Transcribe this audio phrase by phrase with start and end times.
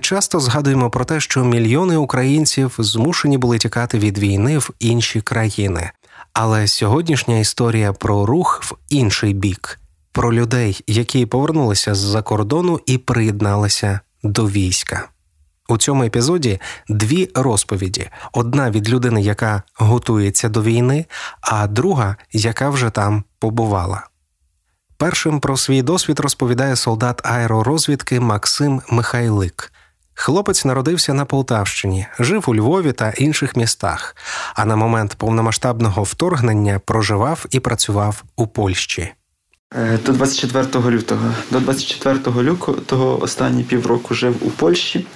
[0.00, 5.90] Часто згадуємо про те, що мільйони українців змушені були тікати від війни в інші країни.
[6.32, 9.80] Але сьогоднішня історія про рух в інший бік,
[10.12, 15.08] про людей, які повернулися з-за кордону і приєдналися до війська.
[15.68, 21.06] У цьому епізоді дві розповіді: одна від людини, яка готується до війни,
[21.40, 24.06] а друга, яка вже там побувала.
[24.96, 29.72] Першим про свій досвід розповідає солдат аеророзвідки Максим Михайлик.
[30.14, 34.16] Хлопець народився на Полтавщині, жив у Львові та інших містах,
[34.54, 39.12] а на момент повномасштабного вторгнення проживав і працював у Польщі.
[39.76, 41.34] Е, до 24 лютого.
[41.50, 45.06] До 24 лютого останні півроку жив у Польщі,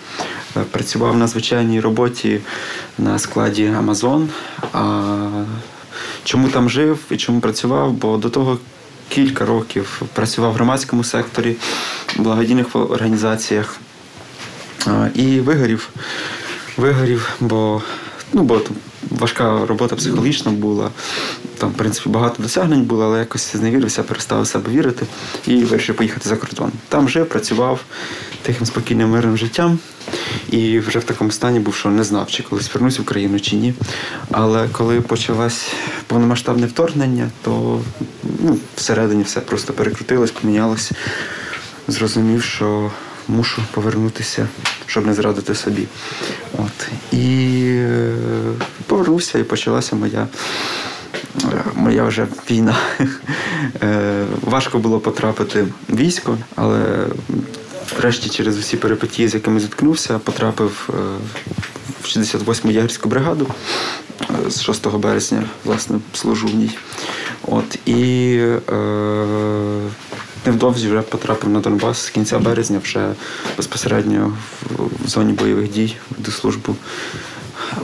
[0.57, 2.41] е, працював на звичайній роботі
[2.99, 4.29] на складі Амазон.
[6.25, 7.93] Чому там жив і чому працював?
[7.93, 8.59] Бо до того
[9.09, 11.57] кілька років працював в громадському секторі,
[12.17, 13.81] в благодійних організаціях
[15.15, 15.89] і вигорів.
[16.77, 17.83] Вигорів, бо
[18.33, 18.61] ну, бо
[19.11, 20.91] важка робота психологічна була.
[21.59, 25.07] Там, в принципі, багато досягнень було, але якось зневірився, перестав себе вірити
[25.47, 26.73] і вирішив поїхати за кордон.
[26.89, 27.81] Там жив, працював
[28.43, 29.79] тихим спокійним мирним життям.
[30.51, 33.57] І вже в такому стані був, що не знав, чи колись вернусь в Україну чи
[33.57, 33.75] ні.
[34.31, 35.73] Але коли почалось
[36.07, 37.81] повномасштабне вторгнення, то
[38.41, 40.93] ну, всередині все просто перекрутилось, помінялось.
[41.89, 42.91] Зрозумів, що
[43.29, 44.49] мушу повернутися,
[44.87, 45.87] щоб не зрадити собі.
[46.59, 46.89] От.
[47.13, 48.15] І е,
[48.87, 50.27] повернувся, і почалася моя.
[51.45, 52.77] Е, моя вже війна.
[53.83, 57.07] Е, важко було потрапити в військо, але
[57.99, 60.89] врешті через усі перипетії, з якими зіткнувся, потрапив
[62.03, 63.47] в 68-му ягерську бригаду
[64.49, 66.71] з 6 березня, власне, служу в ній.
[67.47, 68.35] От, І
[68.73, 69.81] е,
[70.47, 73.15] невдовзі вже потрапив на Донбас з кінця березня, вже
[73.57, 74.37] безпосередньо
[75.05, 76.77] в зоні бойових дій до службу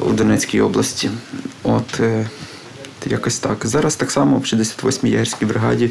[0.01, 1.11] у Донецькій області.
[1.63, 2.29] От е,
[3.07, 3.67] якось так.
[3.67, 5.91] Зараз так само в 68-й ягерській бригаді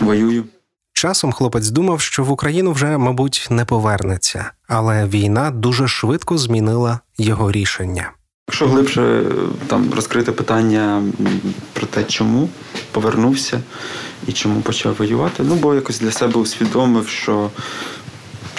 [0.00, 0.44] воюю.
[0.92, 7.00] Часом хлопець думав, що в Україну вже, мабуть, не повернеться, але війна дуже швидко змінила
[7.18, 8.10] його рішення.
[8.48, 9.22] Якщо глибше
[9.66, 11.02] там розкрити питання
[11.72, 12.48] про те, чому
[12.94, 13.60] повернувся
[14.26, 17.50] і чому почав воювати, ну бо якось для себе усвідомив, що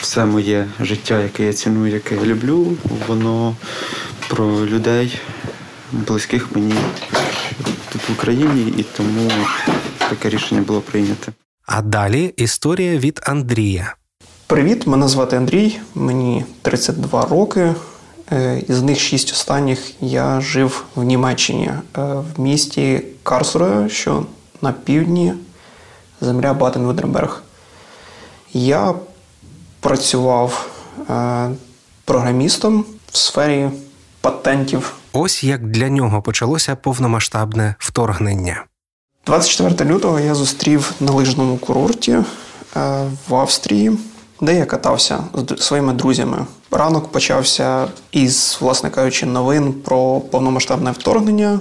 [0.02, 3.56] все моє життя, яке я ціную, яке я люблю, воно
[4.28, 5.20] про людей,
[5.92, 6.74] близьких мені
[7.92, 9.32] тут в Україні, і тому
[10.10, 11.32] таке рішення було прийнято.
[11.66, 13.96] А далі історія від Андрія.
[14.48, 17.74] Привіт, мене звати Андрій, мені 32 роки.
[18.32, 24.26] Е, із них шість останніх я жив в Німеччині, е, в місті Карсруе, що
[24.62, 25.34] на півдні
[26.22, 27.38] земля Батен-Виденберг.
[28.54, 28.94] Я
[29.80, 30.70] працював
[31.10, 31.50] е,
[32.06, 33.70] програмістом в сфері
[34.22, 34.96] патентів.
[35.14, 38.64] Ось як для нього почалося повномасштабне вторгнення.
[39.26, 42.18] 24 лютого я зустрів на лижному курорті
[43.30, 43.92] в Австрії
[44.42, 45.24] де я катався
[45.58, 46.46] з своїми друзями.
[46.72, 51.60] Ранок почався із, власне кажучи, новин про повномасштабне вторгнення.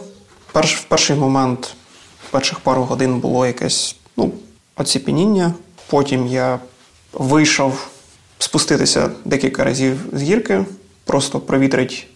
[0.52, 1.74] Перш, В перший момент,
[2.34, 4.32] перших пару годин було якесь ну,
[4.76, 5.52] оціпеніння.
[5.90, 6.58] Потім я
[7.12, 7.88] вийшов
[8.38, 10.64] спуститися декілька разів з гірки,
[11.04, 12.06] просто провітрить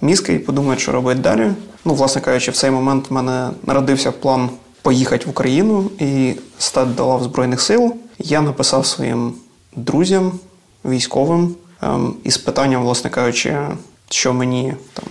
[0.00, 1.52] мізки і подумати, що робити далі.
[1.84, 4.50] Ну, власне кажучи, в цей момент в мене народився план
[4.82, 7.94] поїхати в Україну і стати до лав Збройних сил.
[8.18, 9.34] Я написав своїм
[9.76, 10.32] друзям,
[10.84, 13.56] військовим ем, із питанням, власне кажучи,
[14.08, 15.04] що мені там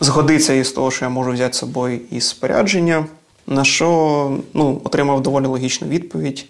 [0.00, 3.06] згодиться із того, що я можу взяти з собою із спорядження,
[3.46, 6.46] на що ну, отримав доволі логічну відповідь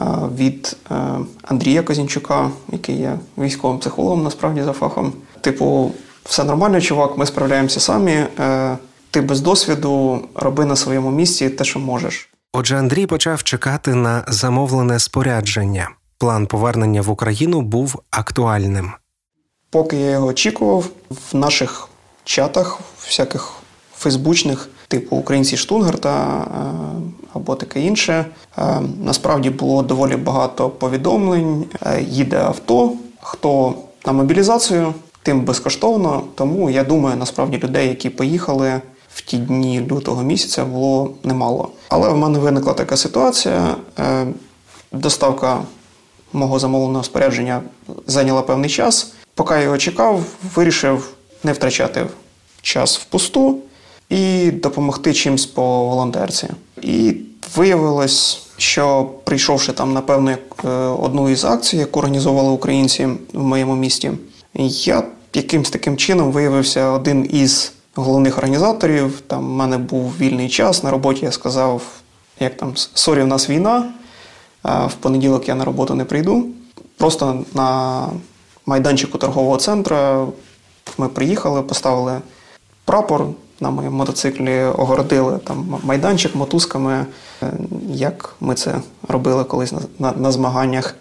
[0.00, 0.04] е,
[0.36, 0.94] від е,
[1.42, 5.12] Андрія Козінчука, який є військовим психологом, насправді за фахом.
[5.40, 5.92] Типу,
[6.24, 8.12] все нормально, чувак, ми справляємося самі.
[8.12, 8.78] Е,
[9.10, 12.28] ти без досвіду роби на своєму місці те, що можеш.
[12.52, 15.88] Отже, Андрій почав чекати на замовлене спорядження
[16.22, 18.90] план повернення в Україну був актуальним.
[19.70, 21.88] Поки я його очікував, в наших
[22.24, 23.52] чатах, всяких
[23.96, 26.70] фейсбучних, типу Українці Штунгарта е,
[27.34, 28.26] або таке інше,
[28.58, 31.64] е, насправді було доволі багато повідомлень.
[31.86, 33.74] Е, їде авто, хто
[34.06, 36.22] на мобілізацію, тим безкоштовно.
[36.34, 38.80] Тому я думаю, насправді людей, які поїхали.
[39.14, 41.68] В ті дні лютого місяця було немало.
[41.88, 43.76] Але в мене виникла така ситуація.
[44.92, 45.60] Доставка
[46.32, 47.62] мого замовленого спорядження
[48.06, 49.12] зайняла певний час.
[49.34, 50.24] Поки я його чекав,
[50.54, 51.08] вирішив
[51.44, 52.06] не втрачати
[52.62, 53.58] час впусту
[54.08, 56.48] і допомогти чимсь по волонтерці.
[56.82, 57.14] І
[57.56, 60.30] Виявилось, що прийшовши там, напевно,
[60.64, 64.12] е, одну із акцій, яку організовували українці в моєму місті,
[64.54, 65.02] я
[65.34, 69.20] якимсь таким чином виявився один із головних організаторів.
[69.26, 71.24] Там в мене був вільний час на роботі.
[71.24, 71.82] Я сказав,
[72.40, 73.92] як там sorry, в нас війна.
[74.64, 76.46] В понеділок я на роботу не прийду.
[76.96, 78.08] Просто на
[78.66, 80.32] майданчику торгового центру
[80.98, 82.20] ми приїхали, поставили
[82.84, 83.26] прапор
[83.60, 87.06] на моєму мотоциклі, огородили там майданчик мотузками,
[87.42, 87.52] е,
[87.88, 88.74] як ми це
[89.08, 90.96] робили колись на, на, на змаганнях,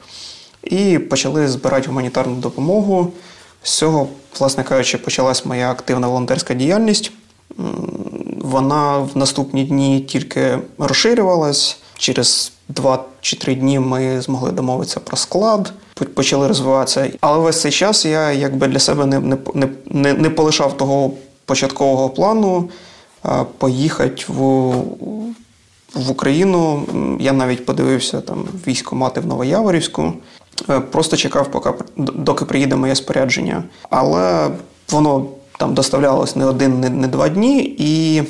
[0.64, 3.12] і почали збирати гуманітарну допомогу.
[3.64, 4.08] З цього,
[4.40, 7.12] власне кажучи, почалась моя активна волонтерська діяльність.
[8.38, 11.78] Вона в наступні дні тільки розширювалась.
[12.02, 15.74] Через два чи три дні ми змогли домовитися про склад,
[16.14, 17.12] почали розвиватися.
[17.22, 21.12] Але весь цей час я якби для себе не не, не, не полишав того
[21.46, 22.70] початкового плану
[23.58, 24.74] поїхати в
[25.94, 26.84] в Україну.
[27.20, 30.14] Я навіть подивився там військомати в Новояворівську.
[30.70, 33.64] Е, просто чекав, поки доки приїде моє спорядження.
[33.90, 34.50] Але
[34.90, 35.26] воно
[35.60, 38.24] там доставлялось не один, не, не два дні, і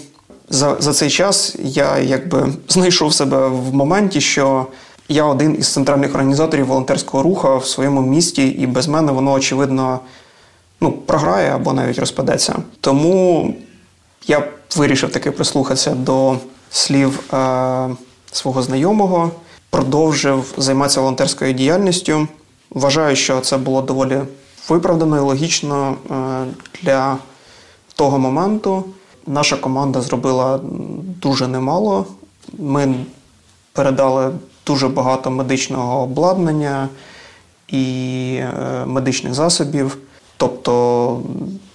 [0.52, 4.66] за за цей час я якби знайшов себе в моменті, що
[5.10, 10.00] я один із центральних організаторів волонтерського руху в своєму місті, і без мене воно очевидно
[10.82, 12.56] ну, програє або навіть розпадеться.
[12.82, 13.54] Тому
[14.28, 16.38] я вирішив таки прислухатися до
[16.70, 17.90] слів е,
[18.32, 19.32] свого знайомого
[19.72, 22.28] продовжив займатися волонтерською діяльністю.
[22.70, 24.22] Вважаю, що це було доволі
[24.70, 26.46] виправдано і логічно е,
[26.82, 27.18] для
[27.96, 28.84] того моменту.
[29.28, 30.60] Наша команда зробила
[31.22, 32.06] дуже немало.
[32.58, 32.96] Ми
[33.74, 34.32] передали
[34.66, 36.90] дуже багато медичного обладнання
[37.68, 37.84] і
[38.40, 39.98] е, медичних засобів.
[40.38, 41.22] Тобто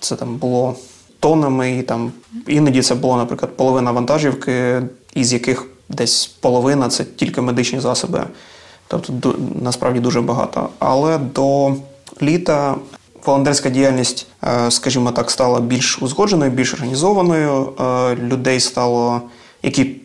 [0.01, 0.75] це там було
[1.21, 2.13] тонами, і там
[2.47, 4.83] іноді це було, наприклад, половина вантажівки,
[5.15, 8.25] із яких десь половина це тільки медичні засоби.
[8.89, 10.69] Тобто насправді дуже багато.
[10.79, 11.75] Але до
[12.23, 12.75] літа
[13.27, 17.73] волонтерська діяльність, е, скажімо так, стала більш узгодженою, більш організованою.
[17.81, 19.23] Е, людей стало,
[19.63, 19.97] які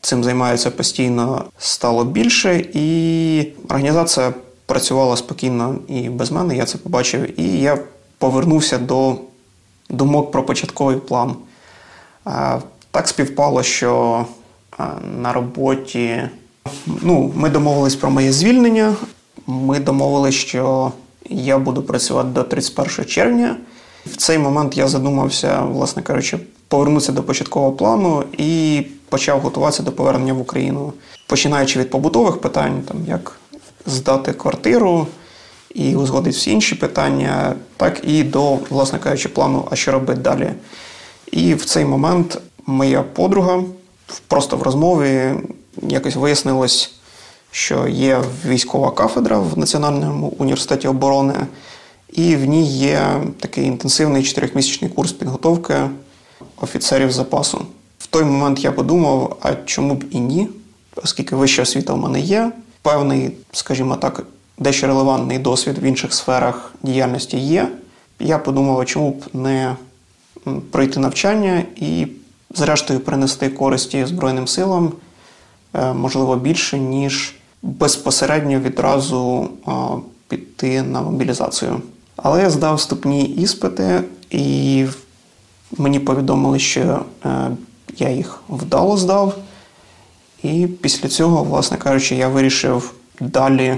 [0.00, 4.32] цим займаються постійно, стало більше, і організація
[4.66, 6.56] працювала спокійно і без мене.
[6.56, 7.40] Я це побачив.
[7.40, 7.78] І я
[8.18, 9.16] повернувся до
[9.90, 11.36] думок про початковий план.
[12.26, 12.58] Е,
[12.90, 14.24] так співпало, що
[15.22, 16.22] на роботі.
[17.02, 18.94] Ну, Ми домовились про моє звільнення.
[19.46, 20.92] Ми домовились, що
[21.30, 23.56] я буду працювати до 31 червня.
[24.06, 26.38] В цей момент я задумався, власне кажучи,
[26.68, 30.92] повернутися до початкового плану і почав готуватися до повернення в Україну,
[31.26, 33.32] починаючи від побутових питань, там як
[33.86, 35.06] здати квартиру
[35.74, 40.52] і узгодити всі інші питання, так і до, власне кажучи, плану, а що робити далі.
[41.32, 43.62] І в цей момент моя подруга
[44.28, 45.34] просто в розмові
[45.82, 46.94] якось вияснилось,
[47.50, 51.34] що є військова кафедра в Національному університеті оборони,
[52.12, 55.74] і в ній є такий інтенсивний чотирьохмісячний курс підготовки
[56.60, 57.66] офіцерів запасу.
[57.98, 60.48] В той момент я подумав, а чому б і ні,
[60.96, 62.52] оскільки вища освіта в мене є,
[62.82, 64.26] певний, скажімо так,
[64.58, 67.68] дещо релевантний досвід в інших сферах діяльності є.
[68.20, 69.76] Я подумав, а чому б не
[70.70, 72.06] пройти навчання і
[72.54, 74.92] зрештою принести користі Збройним силам,
[75.74, 79.48] е, можливо, більше, ніж безпосередньо відразу
[80.28, 81.82] піти на мобілізацію.
[82.16, 84.86] Але я здав вступні іспити, і
[85.78, 87.50] мені повідомили, що е,
[87.98, 89.34] я їх вдало здав.
[90.42, 93.76] І після цього, власне кажучи, я вирішив далі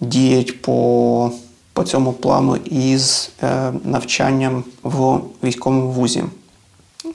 [0.00, 1.30] діяти по
[1.72, 6.24] по цьому плану із е, навчанням в військовому вузі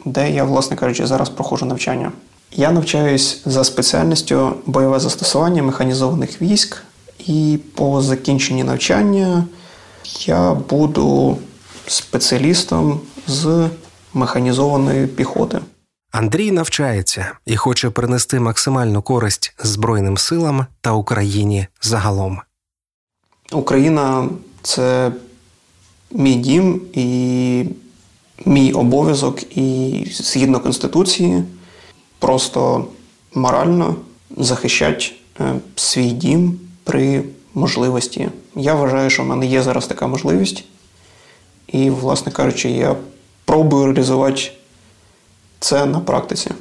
[0.05, 2.11] де я, власне кажучи, зараз проходжу навчання.
[2.51, 6.83] Я навчаюсь за спеціальністю бойове застосування механізованих військ,
[7.19, 9.45] і по закінченні навчання
[10.25, 11.37] я буду
[11.87, 13.69] спеціалістом з
[14.13, 15.59] механізованої піхоти.
[16.11, 22.41] Андрій навчається і хоче принести максимальну користь Збройним силам та Україні загалом.
[23.51, 24.29] Україна
[24.61, 25.11] це
[26.11, 27.65] мій дім, і
[28.45, 31.43] мій обов'язок і згідно Конституції
[32.19, 32.85] просто
[33.33, 33.95] морально
[34.37, 35.05] захищати
[35.39, 37.23] е, свій дім при
[37.53, 38.29] можливості.
[38.55, 40.63] Я вважаю, що в мене є зараз така можливість.
[41.67, 42.95] І, власне кажучи, я
[43.45, 44.51] пробую реалізувати
[45.59, 46.51] це на практиці.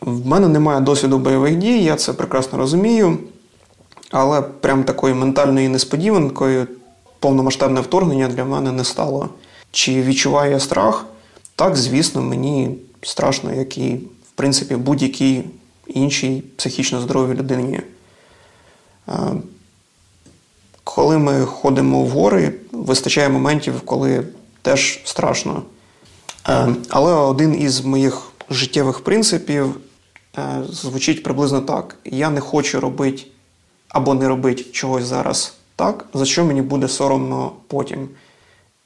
[0.00, 3.18] В мене немає досвіду бойових дій, я це прекрасно розумію.
[4.10, 6.66] Але прям такою ментальною несподіванкою
[7.18, 9.28] повномасштабне вторгнення для мене не стало.
[9.70, 11.06] Чи відчуваю я страх?
[11.56, 14.00] Так, звісно, мені страшно, як і,
[14.38, 15.42] принципі, будь-якій
[15.86, 17.80] іншій психічно здоровій людині.
[19.08, 19.12] Е,
[20.84, 24.24] коли ми ходимо в гори, вистачає моментів, коли
[24.62, 25.62] теж страшно.
[26.48, 29.74] Е, але один із моїх життєвих принципів
[30.70, 33.22] звучить приблизно так: я не хочу робити
[33.88, 38.08] або не робити чогось зараз так, за що мені буде соромно потім.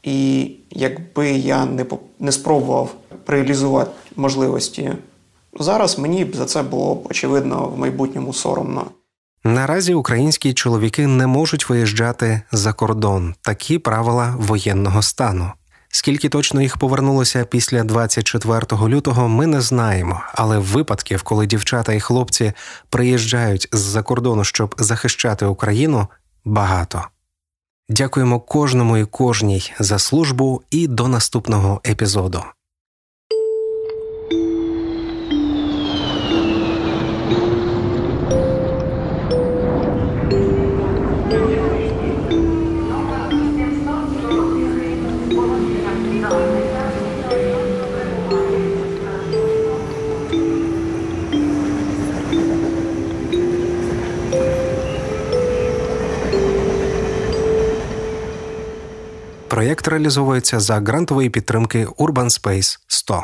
[0.02, 1.68] І якби я
[2.18, 2.94] не спробував
[3.26, 4.92] реалізувати можливості
[5.60, 8.86] зараз, мені б за це було очевидно в майбутньому соромно.
[9.44, 15.52] Наразі українські чоловіки не можуть виїжджати за кордон такі правила воєнного стану.
[15.94, 20.20] Скільки точно їх повернулося після 24 лютого, ми не знаємо.
[20.34, 22.52] Але випадків, коли дівчата і хлопці
[22.90, 26.06] приїжджають з-за кордону, щоб захищати Україну,
[26.44, 27.04] багато.
[27.88, 32.42] Дякуємо кожному і кожній за службу і до наступного епізоду.
[59.52, 63.22] Проєкт реалізовується за грантової підтримки Urban Space 100.